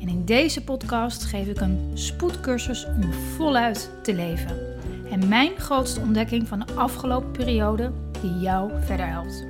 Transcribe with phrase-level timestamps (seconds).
[0.00, 4.56] En in deze podcast geef ik een spoedcursus om voluit te leven.
[5.10, 9.44] En mijn grootste ontdekking van de afgelopen periode die jou verder helpt.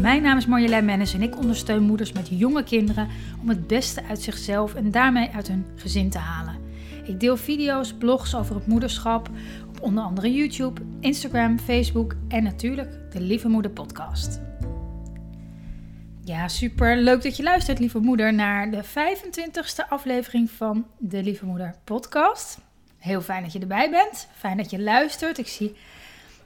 [0.00, 3.08] Mijn naam is Marjolein Mennis en ik ondersteun moeders met jonge kinderen
[3.42, 6.56] om het beste uit zichzelf en daarmee uit hun gezin te halen.
[7.04, 9.30] Ik deel video's, blogs over het moederschap
[9.68, 14.40] op onder andere YouTube, Instagram, Facebook en natuurlijk de Lieve Moeder podcast.
[16.32, 21.46] Ja, super leuk dat je luistert, lieve moeder, naar de 25e aflevering van de Lieve
[21.46, 22.58] Moeder podcast.
[22.98, 24.28] Heel fijn dat je erbij bent.
[24.36, 25.38] Fijn dat je luistert.
[25.38, 25.76] Ik zie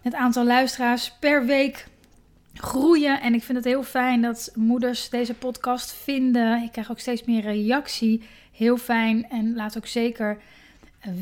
[0.03, 1.87] het aantal luisteraars per week
[2.55, 3.21] groeien.
[3.21, 6.63] En ik vind het heel fijn dat moeders deze podcast vinden.
[6.63, 8.23] Ik krijg ook steeds meer reactie.
[8.53, 9.31] Heel fijn.
[9.31, 10.39] En laat ook zeker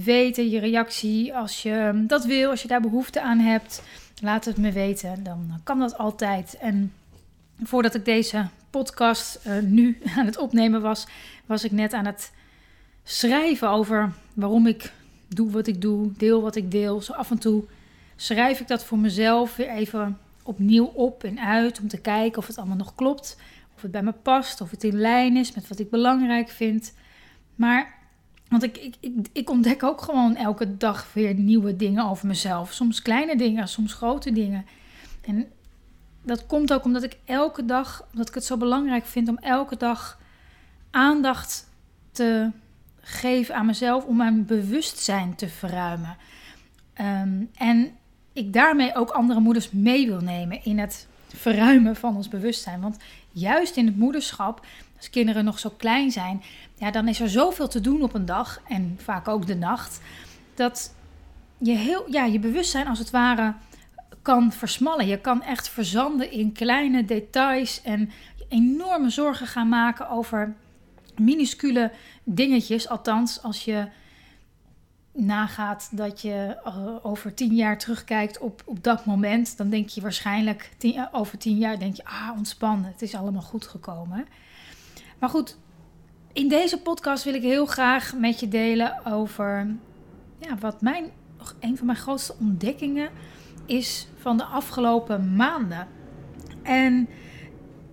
[0.05, 3.83] weten je reactie als je dat wil, als je daar behoefte aan hebt.
[4.21, 5.23] Laat het me weten.
[5.23, 6.57] Dan kan dat altijd.
[6.61, 6.93] En
[7.63, 11.07] voordat ik deze podcast uh, nu aan het opnemen was,
[11.47, 12.33] was ik net aan het
[13.05, 14.93] schrijven over waarom ik
[15.29, 17.03] doe wat ik doe, deel wat ik deel.
[17.03, 17.65] Zo af en toe
[18.17, 22.47] schrijf ik dat voor mezelf weer even opnieuw op en uit om te kijken of
[22.47, 23.39] het allemaal nog klopt,
[23.77, 26.95] of het bij me past, of het in lijn is met wat ik belangrijk vind.
[27.55, 27.95] Maar,
[28.49, 32.73] want ik, ik, ik, ik ontdek ook gewoon elke dag weer nieuwe dingen over mezelf.
[32.73, 34.67] Soms kleine dingen, soms grote dingen.
[35.21, 35.47] En
[36.25, 39.77] dat komt ook omdat ik elke dag, omdat ik het zo belangrijk vind om elke
[39.77, 40.19] dag
[40.91, 41.69] aandacht
[42.13, 42.51] te
[43.01, 46.17] geven aan mezelf om mijn bewustzijn te verruimen.
[46.95, 47.93] Ehm, en
[48.33, 52.81] ik daarmee ook andere moeders mee wil nemen in het verruimen van ons bewustzijn.
[52.81, 52.97] Want
[53.31, 54.67] juist in het moederschap,
[54.97, 56.43] als kinderen nog zo klein zijn,
[56.75, 60.01] ja, dan is er zoveel te doen op een dag en vaak ook de nacht,
[60.55, 60.95] dat
[61.59, 63.55] je heel, ja, je bewustzijn als het ware
[64.25, 65.07] kan versmallen.
[65.07, 68.11] Je kan echt verzanden in kleine details en
[68.49, 70.55] enorme zorgen gaan maken over
[71.17, 71.93] minuscule
[72.25, 72.89] dingetjes.
[72.89, 73.89] Althans, als je
[75.13, 80.01] nagaat dat je uh, over tien jaar terugkijkt op, op dat moment, dan denk je
[80.01, 84.27] waarschijnlijk uh, over tien jaar denk je, ah, ontspannen, het is allemaal goed gekomen.
[85.19, 85.57] Maar goed,
[86.33, 89.77] in deze podcast wil ik heel graag met je delen over
[90.39, 91.11] ja, wat mijn,
[91.61, 93.11] een van mijn grootste ontdekkingen
[93.67, 95.87] is van de afgelopen maanden.
[96.63, 97.09] En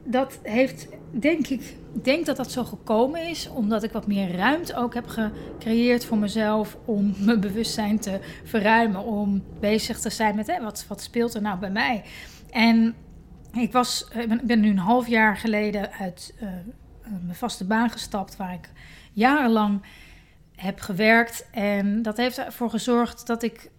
[0.04, 4.76] dat heeft, denk ik, denk dat dat zo gekomen is omdat ik wat meer ruimte
[4.76, 10.48] ook heb gecreëerd voor mezelf om mijn bewustzijn te verruimen, om bezig te zijn met
[10.48, 12.04] hè, wat, wat speelt er nou bij mij.
[12.50, 12.96] En
[13.54, 14.08] ik was,
[14.44, 16.50] ben, nu een half jaar geleden uit uh,
[17.04, 18.70] mijn vaste baan gestapt, waar ik
[19.14, 19.82] jarenlang
[20.56, 21.48] heb gewerkt.
[21.52, 23.70] En dat heeft ervoor gezorgd dat ik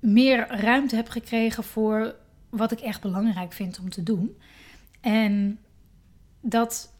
[0.00, 2.14] meer ruimte heb gekregen voor
[2.50, 4.36] wat ik echt belangrijk vind om te doen.
[5.00, 5.58] En
[6.40, 6.94] dat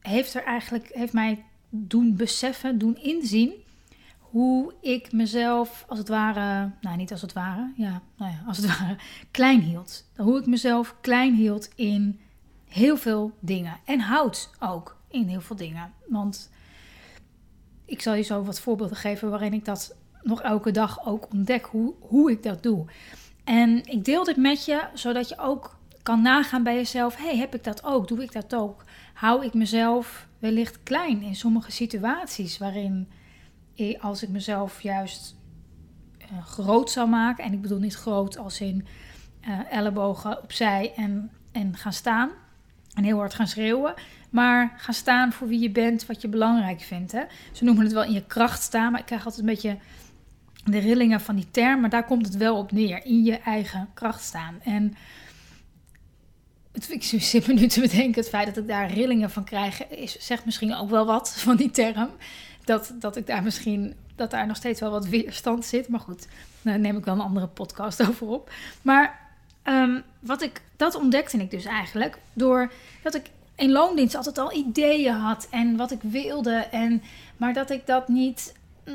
[0.00, 3.52] heeft er eigenlijk heeft mij doen beseffen, doen inzien
[4.18, 8.56] hoe ik mezelf als het ware, nou niet als het ware, ja, nou ja, als
[8.56, 8.96] het ware
[9.30, 10.10] klein hield.
[10.16, 12.20] Hoe ik mezelf klein hield in
[12.64, 15.92] heel veel dingen en houd ook in heel veel dingen.
[16.08, 16.50] Want
[17.84, 21.64] ik zal je zo wat voorbeelden geven waarin ik dat nog elke dag ook ontdek
[21.64, 22.86] hoe, hoe ik dat doe.
[23.44, 27.54] En ik deel dit met je, zodat je ook kan nagaan bij jezelf: hey, heb
[27.54, 28.08] ik dat ook?
[28.08, 28.84] Doe ik dat ook?
[29.14, 33.08] Hou ik mezelf wellicht klein in sommige situaties waarin
[34.00, 35.36] als ik mezelf juist
[36.32, 38.86] uh, groot zou maken, en ik bedoel niet groot als in
[39.48, 42.30] uh, ellebogen opzij en, en gaan staan
[42.94, 43.94] en heel hard gaan schreeuwen,
[44.30, 47.12] maar gaan staan voor wie je bent, wat je belangrijk vindt.
[47.12, 47.22] Hè?
[47.52, 49.76] Ze noemen het wel in je kracht staan, maar ik krijg altijd een beetje
[50.64, 53.04] de rillingen van die term, maar daar komt het wel op neer.
[53.04, 54.60] In je eigen kracht staan.
[54.62, 54.96] En
[56.72, 59.88] het, ik zit me nu te bedenken, het feit dat ik daar rillingen van krijg,
[59.88, 62.08] is, zegt misschien ook wel wat van die term.
[62.64, 65.88] Dat, dat ik daar misschien, dat daar nog steeds wel wat weerstand zit.
[65.88, 66.26] Maar goed,
[66.62, 68.50] daar neem ik wel een andere podcast over op.
[68.82, 69.20] Maar
[69.64, 72.72] um, wat ik, dat ontdekte ik dus eigenlijk door
[73.02, 76.66] dat ik in loondienst altijd al ideeën had en wat ik wilde.
[76.70, 77.02] En,
[77.36, 78.54] maar dat ik dat niet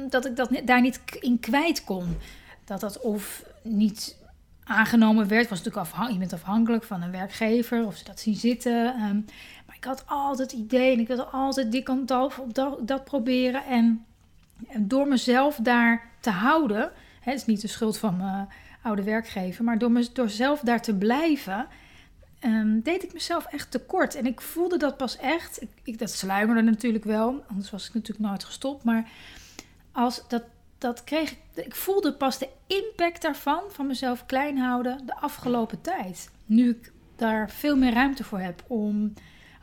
[0.10, 2.18] dat ik dat daar niet in kwijt kon.
[2.66, 4.18] Dat dat of niet
[4.64, 6.24] aangenomen werd, was natuurlijk afhankelijk.
[6.24, 8.86] Je bent afhankelijk van een werkgever of ze dat zien zitten.
[8.88, 9.26] Um,
[9.66, 11.00] maar ik had altijd ideeën.
[11.00, 13.66] Ik wilde altijd die kant op, dat, dat proberen.
[13.66, 14.06] En,
[14.68, 18.48] en door mezelf daar te houden, het is niet de schuld van mijn
[18.82, 21.68] oude werkgever, maar door, me, door zelf daar te blijven,
[22.46, 24.16] um, deed ik mezelf echt tekort.
[24.16, 25.62] En ik voelde dat pas echt.
[25.62, 28.84] Ik, ik, dat sluimerde natuurlijk wel, anders was ik natuurlijk nooit gestopt.
[28.84, 29.10] Maar
[29.94, 30.44] als dat,
[30.78, 35.82] dat kreeg ik, ik voelde pas de impact daarvan, van mezelf klein houden, de afgelopen
[35.82, 36.32] tijd.
[36.46, 39.14] Nu ik daar veel meer ruimte voor heb om,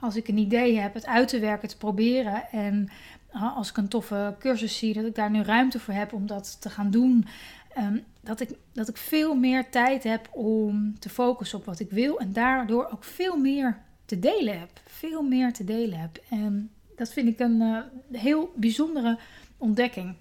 [0.01, 2.51] als ik een idee heb, het uit te werken, te proberen.
[2.51, 2.89] En
[3.33, 6.61] als ik een toffe cursus zie, dat ik daar nu ruimte voor heb om dat
[6.61, 7.27] te gaan doen.
[7.75, 11.91] Ehm, dat, ik, dat ik veel meer tijd heb om te focussen op wat ik
[11.91, 14.71] wil en daardoor ook veel meer te delen heb.
[14.85, 16.23] Veel meer te delen heb.
[16.31, 17.79] En dat vind ik een uh,
[18.13, 19.19] heel bijzondere
[19.61, 20.15] ontdekking.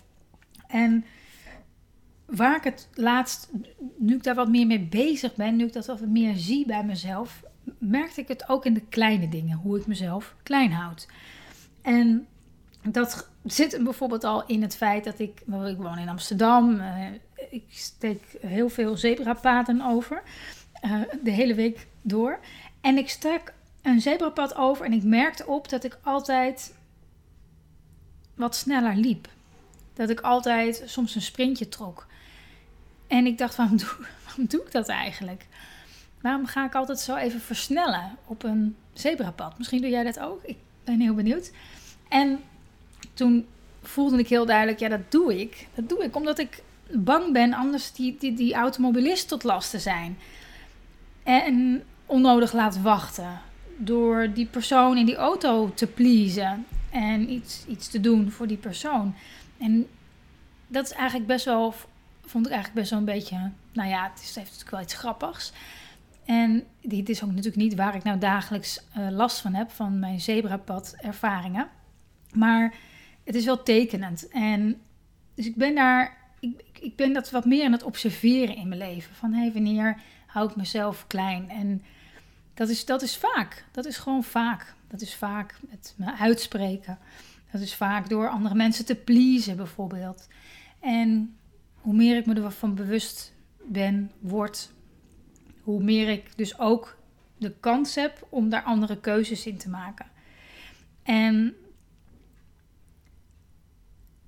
[0.68, 1.06] En
[2.25, 3.50] waar ik het laatst,
[3.97, 6.83] nu ik daar wat meer mee bezig ben, nu ik dat wat meer zie bij
[6.83, 7.44] mezelf,
[7.77, 11.07] merkte ik het ook in de kleine dingen, hoe ik mezelf klein houd.
[11.81, 12.27] En
[12.81, 17.06] dat zit bijvoorbeeld al in het feit dat ik, ik woon in Amsterdam, uh,
[17.50, 20.24] ik steek heel veel zebrapaden over,
[20.85, 22.39] uh, de hele week door.
[22.81, 26.74] En ik stak een zebrapad over en ik merkte op dat ik altijd
[28.39, 29.27] wat sneller liep.
[29.94, 32.07] Dat ik altijd soms een sprintje trok.
[33.07, 33.89] En ik dacht, waarom doe,
[34.25, 35.45] waarom doe ik dat eigenlijk?
[36.21, 39.57] Waarom ga ik altijd zo even versnellen op een zebrapad?
[39.57, 40.44] Misschien doe jij dat ook.
[40.44, 41.51] Ik ben heel benieuwd.
[42.07, 42.39] En
[43.13, 43.47] toen
[43.81, 45.68] voelde ik heel duidelijk, ja, dat doe ik.
[45.74, 49.80] Dat doe ik omdat ik bang ben anders die, die, die automobilist tot last te
[49.80, 50.18] zijn.
[51.24, 53.42] En onnodig laat wachten.
[53.77, 56.65] Door die persoon in die auto te pleasen.
[56.89, 59.15] En iets, iets te doen voor die persoon.
[59.57, 59.88] En
[60.68, 61.74] dat is eigenlijk best wel,
[62.25, 64.94] vond ik eigenlijk best wel een beetje, nou ja, het, is, heeft natuurlijk wel iets
[64.94, 65.51] grappigs.
[66.25, 70.00] En dit is ook natuurlijk niet waar ik nou dagelijks uh, last van heb, van
[70.00, 71.68] mijn zebrapad ervaringen.
[72.33, 72.74] Maar
[73.24, 74.27] het is wel tekenend.
[74.27, 74.81] En
[75.35, 78.80] dus ik ben daar, ik, ik ben dat wat meer aan het observeren in mijn
[78.80, 79.15] leven.
[79.15, 81.50] Van hé, hey, wanneer hou ik mezelf klein?
[81.50, 81.83] En
[82.53, 83.65] dat is, dat is vaak.
[83.71, 84.75] Dat is gewoon vaak.
[84.89, 86.97] Dat is vaak met me uitspreken.
[87.51, 90.27] Dat is vaak door andere mensen te pleasen, bijvoorbeeld.
[90.80, 91.38] En
[91.81, 93.33] hoe meer ik me ervan bewust
[93.63, 94.71] ben, word,
[95.62, 96.97] hoe meer ik dus ook
[97.38, 100.06] de kans heb om daar andere keuzes in te maken.
[101.03, 101.56] En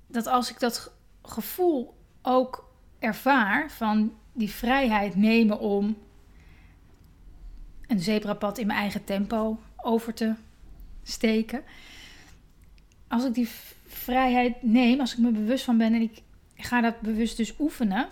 [0.06, 0.92] dat als ik dat
[1.22, 5.96] gevoel ook ervaar van die vrijheid nemen om
[7.86, 10.34] een zebrapad in mijn eigen tempo over te
[11.02, 11.62] steken.
[13.08, 13.48] Als ik die
[13.86, 16.22] vrijheid neem, als ik me bewust van ben en ik
[16.56, 18.08] ga dat bewust dus oefenen,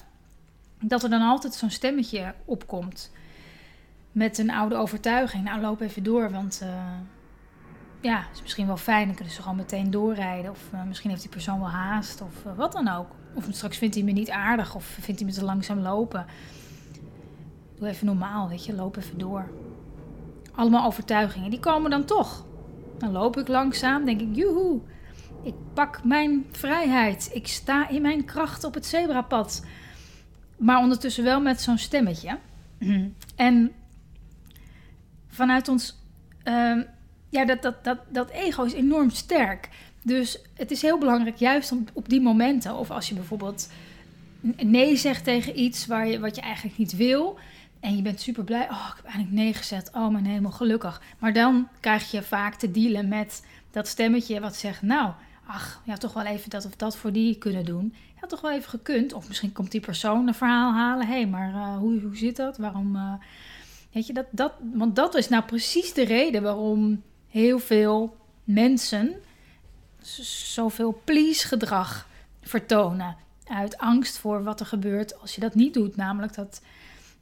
[0.80, 3.10] dat er dan altijd zo'n stemmetje opkomt
[4.12, 5.44] met een oude overtuiging.
[5.44, 6.68] Nou, loop even door, want uh,
[8.00, 9.06] ja, is misschien wel fijn.
[9.06, 10.50] Dan kunnen ze gewoon meteen doorrijden.
[10.50, 13.08] Of uh, misschien heeft die persoon wel haast of uh, wat dan ook.
[13.34, 16.26] Of straks vindt hij me niet aardig of vindt hij me te langzaam lopen.
[17.78, 19.50] Doe even normaal, weet je, loop even door.
[20.54, 22.44] Allemaal overtuigingen, die komen dan toch.
[23.00, 24.80] Dan loop ik langzaam, denk ik, joehoe,
[25.42, 27.30] ik pak mijn vrijheid.
[27.32, 29.64] Ik sta in mijn kracht op het zebrapad.
[30.56, 32.38] Maar ondertussen wel met zo'n stemmetje.
[33.36, 33.72] En
[35.28, 35.98] vanuit ons.
[36.44, 36.82] Uh,
[37.28, 39.68] ja, dat, dat, dat, dat ego is enorm sterk.
[40.02, 42.76] Dus het is heel belangrijk, juist op, op die momenten.
[42.76, 43.70] Of als je bijvoorbeeld
[44.62, 47.38] nee zegt tegen iets waar je, wat je eigenlijk niet wil.
[47.80, 48.70] En je bent super blij.
[48.70, 49.90] Oh, ik heb eigenlijk nee gezet.
[49.94, 51.02] Oh, mijn helemaal gelukkig.
[51.18, 55.12] Maar dan krijg je vaak te dealen met dat stemmetje wat zegt: Nou,
[55.46, 57.94] ach, had toch wel even dat of dat voor die kunnen doen.
[58.14, 59.12] Had toch wel even gekund.
[59.12, 61.06] Of misschien komt die persoon een verhaal halen.
[61.06, 62.56] Hé, hey, maar uh, hoe, hoe zit dat?
[62.56, 62.96] Waarom.
[62.96, 63.12] Uh,
[63.92, 69.14] weet je, dat, dat, want dat is nou precies de reden waarom heel veel mensen
[70.52, 72.08] zoveel please gedrag
[72.42, 73.16] vertonen.
[73.44, 75.96] Uit angst voor wat er gebeurt als je dat niet doet.
[75.96, 76.62] Namelijk dat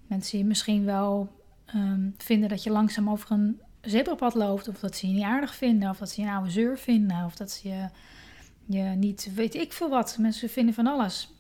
[0.09, 1.29] mensen je misschien wel
[1.75, 4.69] um, vinden dat je langzaam over een zebrapad loopt.
[4.69, 5.91] Of dat ze je niet aardig vinden.
[5.91, 7.25] Of dat ze je een oude zeur vinden.
[7.25, 7.89] Of dat ze je,
[8.67, 10.17] je niet, weet ik veel wat.
[10.19, 11.33] Mensen vinden van alles.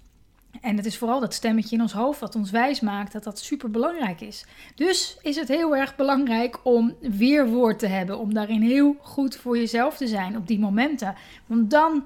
[0.60, 3.38] En het is vooral dat stemmetje in ons hoofd wat ons wijs maakt dat dat
[3.38, 4.46] super belangrijk is.
[4.74, 8.18] Dus is het heel erg belangrijk om weerwoord te hebben.
[8.18, 11.14] Om daarin heel goed voor jezelf te zijn op die momenten.
[11.46, 12.04] Want dan,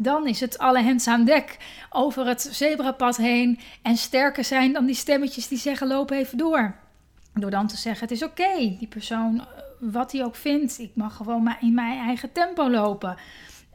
[0.00, 1.56] dan is het alle hens aan dek
[1.90, 3.58] over het zebrapad heen.
[3.82, 6.74] En sterker zijn dan die stemmetjes die zeggen: loop even door.
[7.34, 9.46] Door dan te zeggen: het is oké, die persoon,
[9.78, 13.16] wat hij ook vindt, ik mag gewoon in mijn eigen tempo lopen.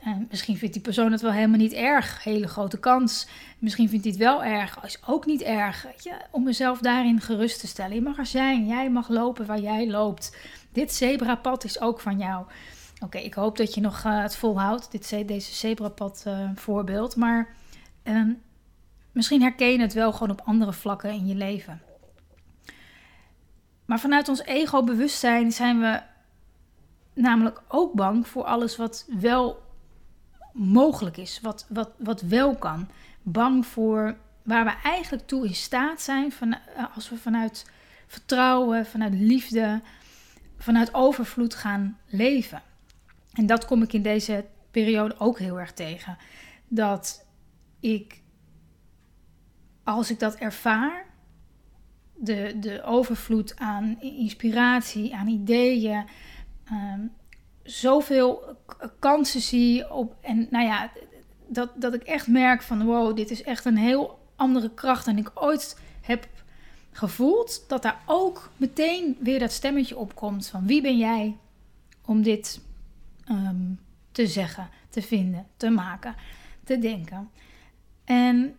[0.04, 2.24] En misschien vindt die persoon het wel helemaal niet erg.
[2.24, 3.28] Hele grote kans.
[3.60, 4.84] Misschien vindt hij het wel erg.
[4.84, 5.86] Is ook niet erg.
[6.32, 7.96] Om mezelf daarin gerust te stellen.
[7.96, 8.68] Je mag er zijn.
[8.68, 10.38] Jij mag lopen waar jij loopt.
[10.72, 12.46] Dit zebrapad is ook van jou.
[13.04, 17.16] Oké, ik hoop dat je nog uh, het volhoudt, dit, deze zebrapad uh, voorbeeld.
[17.16, 17.56] Maar
[18.04, 18.34] uh,
[19.12, 21.82] misschien herken je het wel gewoon op andere vlakken in je leven.
[23.86, 26.02] Maar vanuit ons ego-bewustzijn zijn we
[27.14, 29.64] namelijk ook bang voor alles wat wel
[30.54, 32.88] mogelijk is, wat, wat, wat wel kan.
[33.22, 37.72] Bang voor waar we eigenlijk toe in staat zijn van, eh, als we vanuit
[38.08, 39.82] vertrouwen, vanuit liefde,
[40.58, 42.62] vanuit overvloed gaan leven.
[43.34, 46.18] En dat kom ik in deze periode ook heel erg tegen.
[46.68, 47.26] Dat
[47.80, 48.22] ik,
[49.84, 51.06] als ik dat ervaar,
[52.16, 56.06] de, de overvloed aan inspiratie, aan ideeën,
[56.72, 57.12] um,
[57.64, 58.58] zoveel
[59.00, 60.16] kansen zie op.
[60.22, 60.92] En nou ja,
[61.48, 65.18] dat, dat ik echt merk van wow, dit is echt een heel andere kracht dan
[65.18, 66.28] ik ooit heb
[66.92, 67.66] gevoeld.
[67.68, 71.38] Dat daar ook meteen weer dat stemmetje opkomt van wie ben jij
[72.06, 72.62] om dit
[73.26, 73.72] Ehm,
[74.12, 76.16] te zeggen, te vinden, te maken,
[76.64, 77.30] te denken.
[78.04, 78.56] En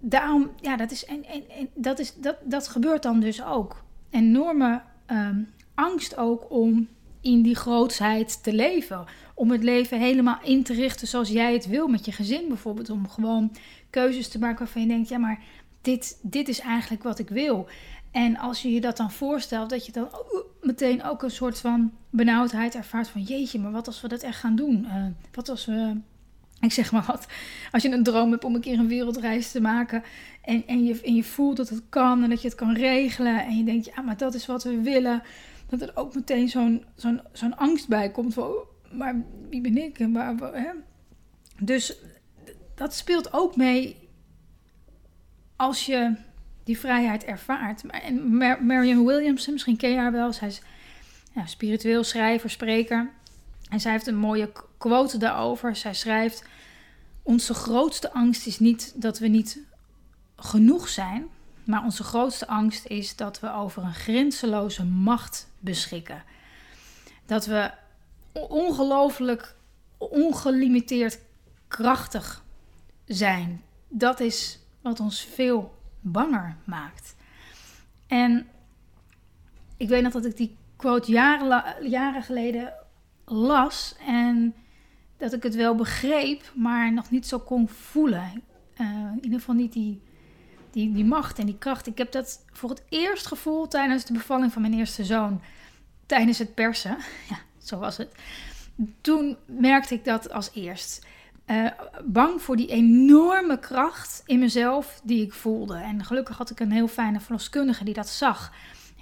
[0.00, 3.84] daarom, ja, dat, is, en, en, dat, is, dat, dat gebeurt dan dus ook.
[4.10, 6.88] Enorme um, angst ook om
[7.20, 9.04] in die grootsheid te leven.
[9.34, 12.90] Om het leven helemaal in te richten zoals jij het wil met je gezin bijvoorbeeld.
[12.90, 13.52] Om gewoon
[13.90, 15.42] keuzes te maken waarvan je denkt, ja, maar
[15.80, 17.68] dit, dit is eigenlijk wat ik wil.
[18.18, 20.08] En als je je dat dan voorstelt, dat je dan
[20.60, 24.38] meteen ook een soort van benauwdheid ervaart van jeetje, maar wat als we dat echt
[24.38, 24.84] gaan doen?
[24.84, 25.96] Uh, wat als we,
[26.60, 27.26] ik zeg maar wat,
[27.72, 30.02] als je een droom hebt om een keer een wereldreis te maken
[30.42, 33.44] en, en, je, en je voelt dat het kan en dat je het kan regelen
[33.44, 35.22] en je denkt, ja, maar dat is wat we willen,
[35.68, 38.52] dat er ook meteen zo'n zo'n zo'n angst bij komt van,
[38.92, 39.98] maar wie ben ik?
[39.98, 40.70] En waar, hè?
[41.60, 41.96] Dus
[42.74, 43.96] dat speelt ook mee
[45.56, 46.26] als je
[46.68, 47.82] die vrijheid ervaart.
[47.86, 50.32] En Marianne Williamson, misschien ken je haar wel.
[50.32, 50.60] Zij is
[51.32, 53.10] ja, spiritueel schrijver, spreker.
[53.68, 55.76] En zij heeft een mooie quote daarover.
[55.76, 56.44] Zij schrijft:
[57.22, 59.60] Onze grootste angst is niet dat we niet
[60.36, 61.26] genoeg zijn,
[61.64, 66.22] maar onze grootste angst is dat we over een grenzeloze macht beschikken.
[67.26, 67.70] Dat we
[68.32, 69.54] ongelooflijk,
[69.98, 71.18] ongelimiteerd
[71.68, 72.44] krachtig
[73.04, 73.62] zijn.
[73.88, 77.16] Dat is wat ons veel banger maakt.
[78.06, 78.46] En
[79.76, 82.72] ik weet nog dat ik die quote jaren, jaren geleden
[83.24, 84.54] las en
[85.16, 88.42] dat ik het wel begreep, maar nog niet zo kon voelen.
[88.80, 90.02] Uh, in ieder geval niet die,
[90.70, 91.86] die, die macht en die kracht.
[91.86, 95.40] Ik heb dat voor het eerst gevoeld tijdens de bevalling van mijn eerste zoon.
[96.06, 96.96] Tijdens het persen.
[97.28, 98.14] Ja, zo was het.
[99.00, 101.06] Toen merkte ik dat als eerst.
[101.50, 101.70] Uh,
[102.04, 105.76] bang voor die enorme kracht in mezelf die ik voelde.
[105.76, 108.52] En gelukkig had ik een heel fijne verloskundige die dat zag.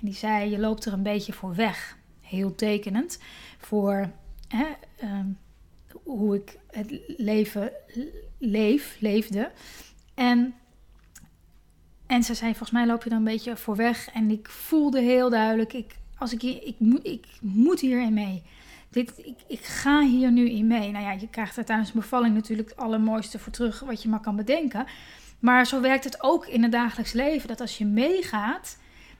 [0.01, 1.97] En die zei: Je loopt er een beetje voor weg.
[2.21, 3.19] Heel tekenend
[3.59, 4.11] voor
[4.49, 4.67] hè,
[5.03, 5.21] uh,
[6.03, 7.73] hoe ik het leven
[8.39, 9.51] leef, leefde.
[10.15, 10.55] En,
[12.07, 14.09] en ze zei: Volgens mij loop je er een beetje voor weg.
[14.13, 18.43] En ik voelde heel duidelijk: ik, als ik, ik, moet, ik moet hierin mee
[18.91, 20.91] dit, ik, ik ga hier nu in mee.
[20.91, 24.21] Nou ja, je krijgt er tijdens bevalling natuurlijk het allermooiste voor terug wat je maar
[24.21, 24.87] kan bedenken.
[25.39, 27.49] Maar zo werkt het ook in het dagelijks leven.
[27.49, 28.79] Dat als je meegaat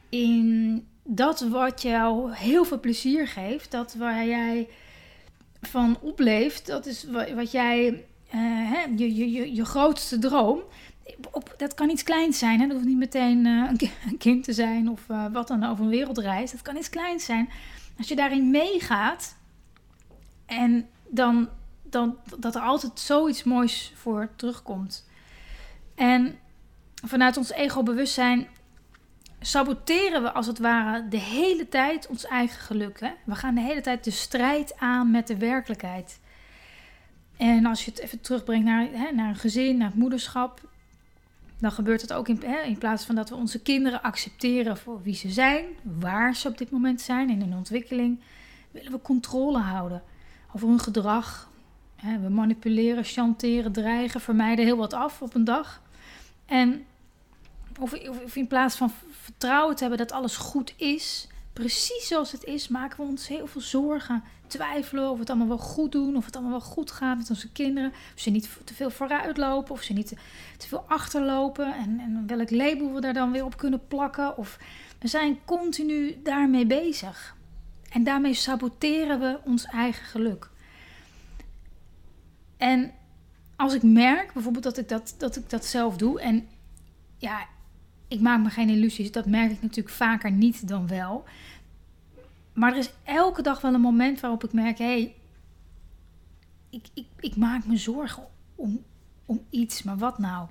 [0.09, 4.69] in dat wat jou heel veel plezier geeft, dat waar jij
[5.61, 7.95] van opleeft, dat is wat jij, uh,
[8.73, 10.61] hè, je, je, je, je grootste droom.
[11.31, 12.61] Op, dat kan iets kleins zijn.
[12.61, 12.67] Hè?
[12.67, 13.71] Dat hoeft niet meteen uh,
[14.11, 16.51] een kind te zijn of uh, wat dan over een wereldreis.
[16.51, 17.49] Dat kan iets kleins zijn.
[17.99, 19.37] Als je daarin meegaat,
[20.47, 21.49] en dan,
[21.83, 25.09] dan dat er altijd zoiets moois voor terugkomt.
[25.95, 26.39] En
[27.05, 28.47] vanuit ons ego-bewustzijn
[29.41, 33.01] saboteren we als het ware de hele tijd ons eigen geluk.
[33.01, 33.11] Hè?
[33.25, 36.21] We gaan de hele tijd de strijd aan met de werkelijkheid.
[37.37, 40.61] En als je het even terugbrengt naar, hè, naar een gezin, naar het moederschap,
[41.59, 45.03] dan gebeurt het ook in, hè, in plaats van dat we onze kinderen accepteren voor
[45.03, 48.21] wie ze zijn, waar ze op dit moment zijn in hun ontwikkeling,
[48.71, 50.03] willen we controle houden
[50.57, 51.49] over hun gedrag.
[52.21, 55.83] We manipuleren, chanteren, dreigen, vermijden heel wat af op een dag.
[56.47, 56.87] En
[57.81, 57.93] of,
[58.25, 62.69] of in plaats van vertrouwen te hebben dat alles goed is, precies zoals het is,
[62.69, 64.23] maken we ons heel veel zorgen.
[64.47, 67.31] Twijfelen of we het allemaal wel goed doen, of het allemaal wel goed gaat met
[67.31, 67.91] onze kinderen.
[67.91, 70.17] Of ze niet te veel vooruit lopen, of ze niet te,
[70.57, 71.75] te veel achterlopen.
[71.75, 74.37] En, en welk label we daar dan weer op kunnen plakken.
[74.37, 74.59] Of
[74.99, 77.37] we zijn continu daarmee bezig.
[77.97, 80.51] En daarmee saboteren we ons eigen geluk.
[82.57, 82.93] En
[83.57, 86.21] als ik merk bijvoorbeeld dat ik dat, dat ik dat zelf doe.
[86.21, 86.49] En
[87.17, 87.47] ja,
[88.09, 89.13] ik maak me geen illusies.
[89.13, 91.25] Dat merk ik natuurlijk vaker niet dan wel.
[92.53, 95.15] maar er is elke dag wel een moment waarop ik merk: hé, hey,
[96.71, 98.23] ik, ik, ik maak me zorgen
[98.55, 98.85] om,
[99.27, 100.49] om iets, maar wat nou?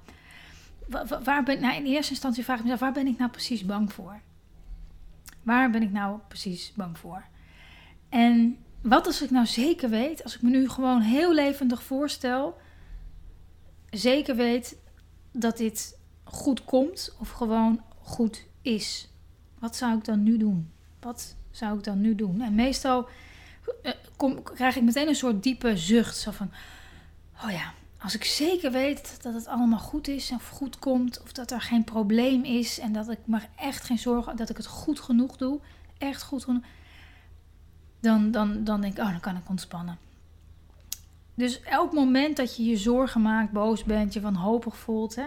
[1.24, 3.94] Waar, ben, nou, in eerste instantie vraag ik mezelf: waar ben ik nou precies bang
[3.94, 4.20] voor?
[5.44, 7.26] Waar ben ik nou precies bang voor?
[8.16, 12.58] En wat als ik nou zeker weet, als ik me nu gewoon heel levendig voorstel,
[13.90, 14.78] zeker weet
[15.32, 19.10] dat dit goed komt of gewoon goed is?
[19.60, 20.72] Wat zou ik dan nu doen?
[21.00, 22.42] Wat zou ik dan nu doen?
[22.42, 23.08] En meestal
[23.84, 26.18] uh, kom, krijg ik meteen een soort diepe zucht.
[26.18, 26.52] Zo van,
[27.44, 31.32] oh ja, als ik zeker weet dat het allemaal goed is of goed komt, of
[31.32, 34.68] dat er geen probleem is en dat ik me echt geen zorgen, dat ik het
[34.68, 35.60] goed genoeg doe,
[35.98, 36.64] echt goed genoeg,
[38.06, 39.98] dan, dan, dan denk ik, oh, dan kan ik ontspannen.
[41.34, 45.26] Dus elk moment dat je je zorgen maakt, boos bent, je wanhopig voelt, hè,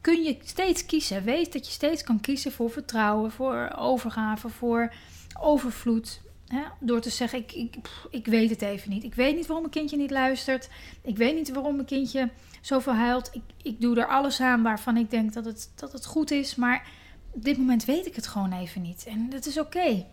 [0.00, 1.24] kun je steeds kiezen.
[1.24, 4.92] Weet dat je steeds kan kiezen voor vertrouwen, voor overgave, voor
[5.40, 6.20] overvloed.
[6.46, 6.62] Hè?
[6.80, 7.76] Door te zeggen, ik, ik,
[8.10, 9.04] ik weet het even niet.
[9.04, 10.68] Ik weet niet waarom mijn kindje niet luistert.
[11.02, 13.30] Ik weet niet waarom mijn kindje zoveel huilt.
[13.32, 16.54] Ik, ik doe er alles aan waarvan ik denk dat het, dat het goed is.
[16.54, 16.88] Maar
[17.30, 19.04] op dit moment weet ik het gewoon even niet.
[19.06, 19.78] En dat is oké.
[19.78, 20.06] Okay.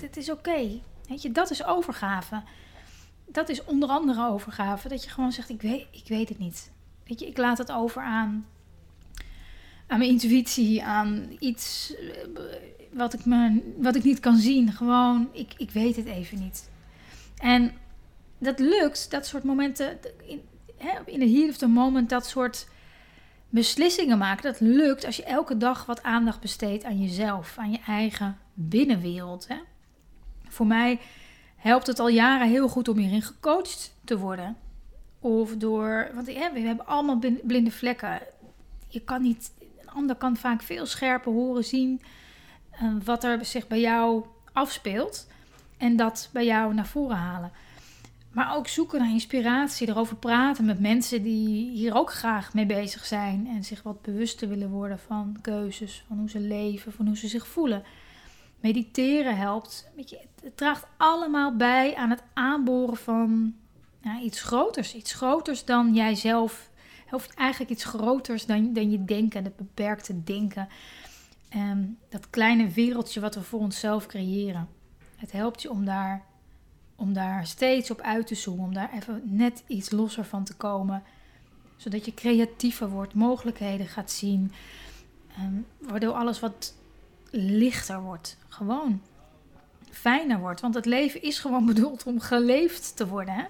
[0.00, 0.80] Dat is oké.
[1.08, 2.42] Weet je, dat is overgave.
[3.26, 4.88] Dat is onder andere overgave.
[4.88, 6.72] Dat je gewoon zegt, ik weet, ik weet het niet.
[7.04, 8.46] Weet je, ik laat het over aan,
[9.86, 11.94] aan mijn intuïtie, aan iets
[12.92, 14.72] wat ik, me, wat ik niet kan zien.
[14.72, 16.70] Gewoon, ik, ik weet het even niet.
[17.36, 17.72] En
[18.38, 19.98] dat lukt, dat soort momenten,
[21.06, 22.68] in, de heat of the moment, dat soort
[23.48, 24.52] beslissingen maken.
[24.52, 29.48] Dat lukt als je elke dag wat aandacht besteedt aan jezelf, aan je eigen binnenwereld.
[29.48, 29.56] Hè.
[30.54, 31.00] Voor mij
[31.56, 34.56] helpt het al jaren heel goed om hierin gecoacht te worden.
[35.20, 38.20] Of door, want we hebben allemaal blinde vlekken.
[38.88, 42.02] Je kan niet, een ander kan vaak veel scherper horen, zien
[43.04, 45.26] wat er zich bij jou afspeelt
[45.76, 47.52] en dat bij jou naar voren halen.
[48.32, 53.04] Maar ook zoeken naar inspiratie, erover praten met mensen die hier ook graag mee bezig
[53.04, 57.16] zijn en zich wat bewuster willen worden van keuzes, van hoe ze leven, van hoe
[57.16, 57.82] ze zich voelen.
[58.64, 59.88] Mediteren helpt.
[60.42, 63.54] Het draagt allemaal bij aan het aanboren van
[64.02, 64.94] ja, iets groters.
[64.94, 66.70] Iets groters dan jijzelf.
[67.10, 70.68] Of eigenlijk iets groters dan, dan je denken, het beperkte denken.
[71.48, 74.68] Ehm, dat kleine wereldje wat we voor onszelf creëren.
[75.16, 76.24] Het helpt je om daar,
[76.96, 80.54] om daar steeds op uit te zoomen, om daar even net iets losser van te
[80.54, 81.02] komen.
[81.76, 84.52] Zodat je creatiever wordt, mogelijkheden gaat zien.
[85.38, 86.74] Um, waardoor alles wat
[87.36, 88.36] lichter wordt.
[88.48, 89.02] Gewoon
[89.90, 90.60] fijner wordt.
[90.60, 93.34] Want het leven is gewoon bedoeld om geleefd te worden.
[93.34, 93.44] Hè?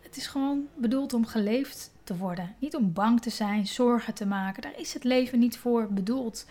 [0.00, 2.54] Het is gewoon bedoeld om geleefd te worden.
[2.58, 4.62] Niet om bang te zijn, zorgen te maken.
[4.62, 6.46] Daar is het leven niet voor bedoeld.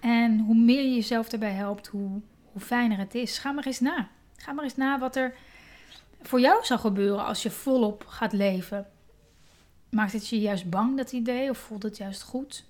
[0.00, 2.20] En hoe meer je jezelf daarbij helpt, hoe,
[2.52, 3.38] hoe fijner het is.
[3.38, 4.08] Ga maar eens na.
[4.36, 5.34] Ga maar eens na wat er
[6.22, 8.86] voor jou zou gebeuren als je volop gaat leven.
[9.90, 12.64] Maakt het je juist bang, dat idee, of voelt het juist goed?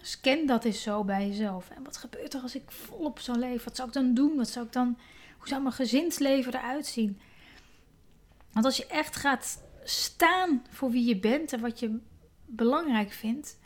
[0.00, 1.70] Scan dat eens zo bij jezelf.
[1.70, 3.64] En wat gebeurt er als ik volop zou leven?
[3.64, 4.36] Wat zou ik dan doen?
[4.36, 4.98] Wat zou ik dan,
[5.38, 7.20] hoe zou mijn gezinsleven eruit zien?
[8.52, 11.98] Want als je echt gaat staan voor wie je bent en wat je
[12.46, 13.58] belangrijk vindt,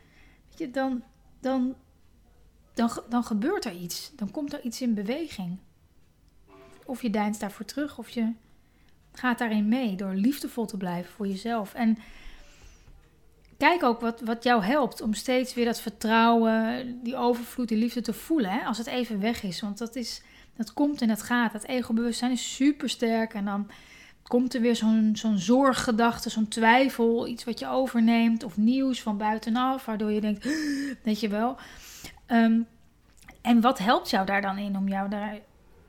[0.48, 1.02] weet je, dan,
[1.40, 1.76] dan
[2.74, 4.12] dan, dan gebeurt er iets.
[4.16, 5.58] Dan komt er iets in beweging.
[6.84, 8.32] Of je deinst daarvoor terug, of je
[9.12, 11.74] gaat daarin mee door liefdevol te blijven voor jezelf.
[11.74, 11.98] En
[13.58, 18.00] kijk ook wat, wat jou helpt om steeds weer dat vertrouwen, die overvloed, die liefde
[18.00, 18.50] te voelen.
[18.50, 18.64] Hè?
[18.64, 19.60] Als het even weg is.
[19.60, 20.22] Want dat, is,
[20.56, 21.52] dat komt en dat gaat.
[21.52, 23.34] Dat ego-bewustzijn is super sterk.
[23.34, 23.70] En dan
[24.22, 28.44] komt er weer zo'n zo'n zorggedachte, zo'n twijfel, iets wat je overneemt.
[28.44, 30.44] Of nieuws van buitenaf, waardoor je denkt,
[31.02, 31.56] weet je wel.
[32.26, 32.60] Ehm,
[33.40, 35.38] en wat helpt jou daar dan in om jou daar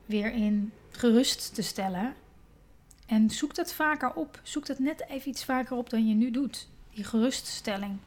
[0.06, 2.14] weer in gerust te stellen?
[3.06, 4.40] En zoek dat vaker op.
[4.42, 6.68] Zoek dat net even iets vaker op dan je nu doet.
[6.96, 7.98] Die geruststelling.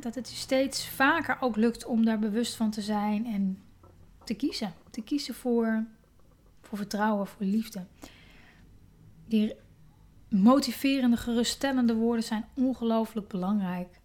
[0.00, 3.62] dat het je steeds vaker ook lukt om daar bewust van te zijn en
[4.24, 4.72] te kiezen.
[4.90, 5.84] Te kiezen voor,
[6.60, 7.84] voor vertrouwen, voor liefde.
[9.26, 9.54] Die
[10.28, 14.00] motiverende, geruststellende woorden zijn ongelooflijk belangrijk.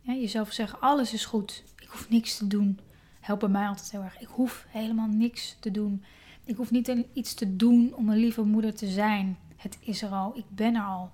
[0.00, 1.62] Ja, jezelf zeggen: alles is goed
[1.94, 2.78] hoef niks te doen.
[3.20, 4.20] Helpen mij altijd heel erg.
[4.20, 6.04] Ik hoef helemaal niks te doen.
[6.44, 9.38] Ik hoef niet iets te doen om een lieve moeder te zijn.
[9.56, 10.36] Het is er al.
[10.36, 11.10] Ik ben er al.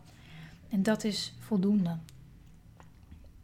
[0.71, 1.97] En dat is voldoende.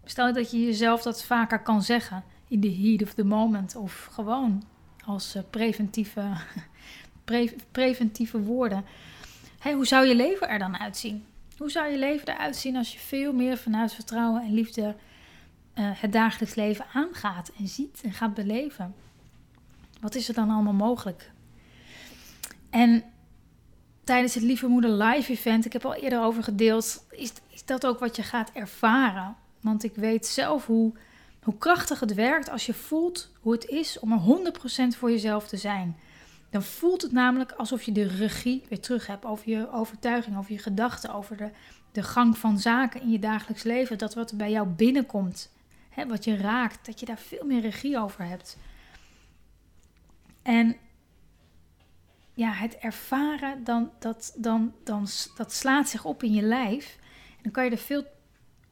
[0.05, 4.09] Stel dat je jezelf dat vaker kan zeggen in the heat of the moment of
[4.12, 4.62] gewoon
[5.05, 6.33] als eh, preventieve,
[7.73, 8.85] preventieve woorden.
[9.59, 11.25] Hey, hoe zou je leven er dan uitzien?
[11.59, 14.95] Hoe zou je leven eruit zien als je veel meer vanuit vertrouwen en liefde
[15.79, 18.95] uh, het dagelijks leven aangaat en ziet en gaat beleven.
[20.01, 21.31] Wat is er dan allemaal mogelijk?
[22.71, 23.05] En
[24.07, 27.87] tijdens het Lieve Moeder Live event, ik heb al eerder over gedeeld, is, is dat
[27.87, 29.37] ook wat je gaat ervaren.
[29.61, 30.92] Want ik weet zelf hoe,
[31.42, 34.53] hoe krachtig het werkt als je voelt hoe het is om er
[34.95, 35.97] 100% voor jezelf te zijn.
[36.51, 40.53] Dan voelt het namelijk alsof je de regie weer terug hebt over je overtuiging, over
[40.53, 41.51] je gedachten, over de,
[41.92, 43.99] de gang van zaken in je dagelijks leven.
[43.99, 45.53] Dat wat bij jou binnenkomt,
[45.88, 48.59] hè, wat je raakt, dat je daar veel meer regie over hebt.
[50.42, 50.77] En
[52.37, 56.99] ja, het ervaren, dan, dat, dan, dan, dat slaat zich op in je lijf.
[57.37, 58.05] En dan kan je er veel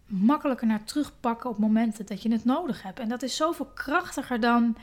[0.06, 2.98] makkelijker naar terugpakken op momenten dat je het nodig hebt.
[2.98, 4.76] En dat is zoveel krachtiger dan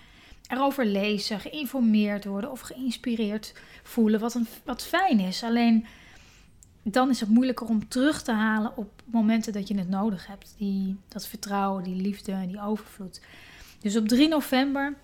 [0.48, 5.44] erover lezen, geïnformeerd worden of geïnspireerd voelen, wat, een, wat fijn is.
[5.44, 5.86] Alleen
[6.84, 10.54] dan is het moeilijker om terug te halen op momenten dat je het nodig hebt.
[10.58, 13.22] Die, dat vertrouwen, die liefde, die overvloed.
[13.80, 14.96] Dus op 3 november,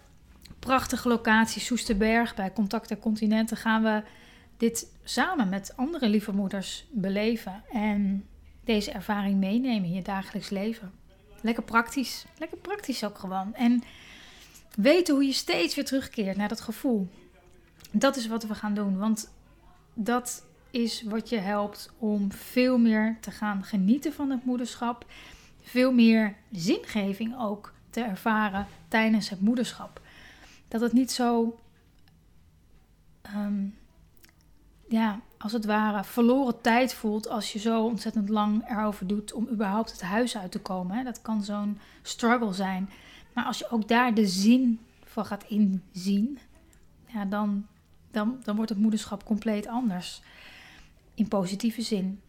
[0.68, 4.04] prachtige locatie Soesterberg bij Contact der Continenten, gaan we
[4.58, 7.64] dit samen met andere lieve moeders beleven.
[7.72, 8.28] En
[8.64, 10.92] deze ervaring meenemen in je dagelijks leven.
[11.42, 12.26] Lekker praktisch.
[12.38, 13.54] Lekker praktisch ook gewoon.
[13.54, 13.84] En
[14.76, 17.08] weten hoe je steeds weer terugkeert naar dat gevoel.
[17.92, 18.98] Dat is wat we gaan doen.
[18.98, 19.32] Want
[19.94, 25.06] dat is wat je helpt om veel meer te gaan genieten van het moederschap.
[25.64, 30.02] Veel meer zingeving ook te ervaren tijdens het moederschap.
[30.68, 31.60] Dat het niet zo,
[33.22, 33.66] ehm,
[34.88, 39.48] ja, als het ware, verloren tijd voelt als je zo ontzettend lang erover doet om
[39.52, 41.06] überhaupt het huis uit te komen.
[41.06, 42.90] Dat kan zo'n struggle zijn.
[43.34, 46.40] Maar als je ook daar de zin van gaat inzien,
[47.06, 47.66] ja, dan,
[48.12, 50.22] dan, dan wordt het moederschap compleet anders.
[51.14, 52.22] In positieve zin.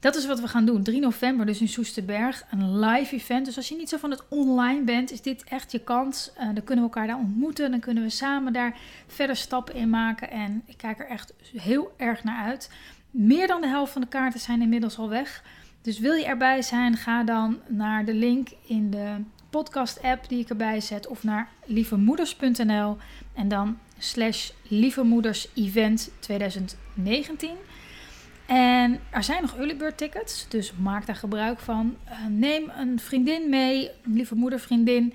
[0.00, 0.82] Dat is wat we gaan doen.
[0.82, 2.44] 3 november, dus in Soesterberg.
[2.50, 3.44] Een live event.
[3.44, 6.30] Dus als je niet zo van het online bent, is dit echt je kans.
[6.38, 7.70] Uh, dan kunnen we elkaar daar ontmoeten.
[7.70, 10.30] Dan kunnen we samen daar verder stappen in maken.
[10.30, 12.70] En ik kijk er echt heel erg naar uit.
[13.10, 15.42] Meer dan de helft van de kaarten zijn inmiddels al weg.
[15.82, 19.14] Dus wil je erbij zijn, ga dan naar de link in de
[19.50, 21.06] podcast-app die ik erbij zet.
[21.06, 22.96] Of naar lievemoeders.nl
[23.34, 27.50] en dan slash lievemoeders event 2019.
[28.48, 31.96] En er zijn nog early bird tickets, dus maak daar gebruik van.
[32.06, 35.12] Uh, neem een vriendin mee, een lieve moedervriendin,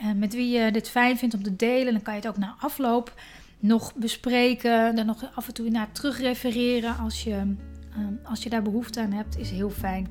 [0.00, 1.92] uh, met wie je dit fijn vindt om te delen.
[1.92, 3.14] Dan kan je het ook na afloop
[3.58, 7.54] nog bespreken, dan nog af en toe naar terugrefereren als je,
[7.98, 10.08] uh, als je daar behoefte aan hebt, is heel fijn.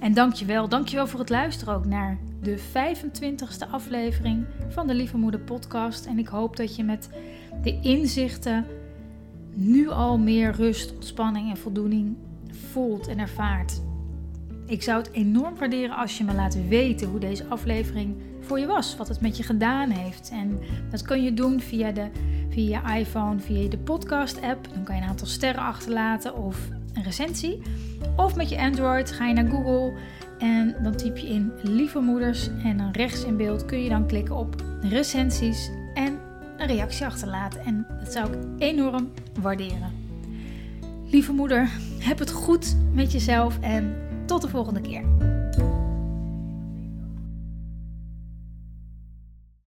[0.00, 5.40] En dankjewel, dankjewel voor het luisteren ook naar de 25e aflevering van de Lieve Moeder
[5.40, 6.06] podcast.
[6.06, 7.08] En ik hoop dat je met
[7.62, 8.66] de inzichten
[9.54, 12.16] nu al meer rust, ontspanning en voldoening
[12.70, 13.80] voelt en ervaart.
[14.66, 18.66] Ik zou het enorm waarderen als je me laat weten hoe deze aflevering voor je
[18.66, 20.30] was, wat het met je gedaan heeft.
[20.32, 20.58] En
[20.90, 22.06] dat kun je doen via, de,
[22.48, 24.68] via je iPhone, via de podcast-app.
[24.74, 27.62] Dan kan je een aantal sterren achterlaten of een recensie.
[28.16, 29.92] Of met je Android ga je naar Google
[30.38, 34.06] en dan typ je in Lieve Moeders en dan rechts in beeld kun je dan
[34.06, 36.18] klikken op recensies en
[36.60, 37.64] een reactie achterlaten.
[37.64, 39.92] En dat zou ik enorm waarderen.
[41.06, 43.96] Lieve moeder, heb het goed met jezelf en
[44.26, 45.29] tot de volgende keer.